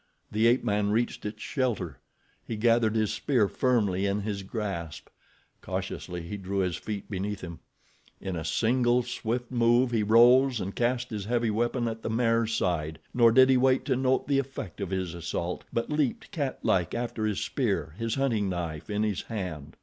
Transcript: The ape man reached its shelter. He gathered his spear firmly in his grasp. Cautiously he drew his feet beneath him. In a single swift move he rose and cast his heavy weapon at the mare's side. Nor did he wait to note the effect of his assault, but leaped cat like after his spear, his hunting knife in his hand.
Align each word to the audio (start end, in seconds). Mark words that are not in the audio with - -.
The 0.31 0.47
ape 0.47 0.63
man 0.63 0.89
reached 0.89 1.27
its 1.27 1.43
shelter. 1.43 1.99
He 2.43 2.55
gathered 2.55 2.95
his 2.95 3.13
spear 3.13 3.47
firmly 3.47 4.07
in 4.07 4.21
his 4.21 4.41
grasp. 4.41 5.09
Cautiously 5.61 6.23
he 6.23 6.37
drew 6.37 6.57
his 6.57 6.75
feet 6.75 7.07
beneath 7.07 7.41
him. 7.41 7.59
In 8.19 8.35
a 8.35 8.43
single 8.43 9.03
swift 9.03 9.51
move 9.51 9.91
he 9.91 10.01
rose 10.01 10.59
and 10.59 10.75
cast 10.75 11.11
his 11.11 11.25
heavy 11.25 11.51
weapon 11.51 11.87
at 11.87 12.01
the 12.01 12.09
mare's 12.09 12.51
side. 12.55 12.97
Nor 13.13 13.31
did 13.31 13.47
he 13.51 13.57
wait 13.57 13.85
to 13.85 13.95
note 13.95 14.27
the 14.27 14.39
effect 14.39 14.81
of 14.81 14.89
his 14.89 15.13
assault, 15.13 15.65
but 15.71 15.91
leaped 15.91 16.31
cat 16.31 16.57
like 16.63 16.95
after 16.95 17.27
his 17.27 17.39
spear, 17.39 17.93
his 17.99 18.15
hunting 18.15 18.49
knife 18.49 18.89
in 18.89 19.03
his 19.03 19.21
hand. 19.21 19.77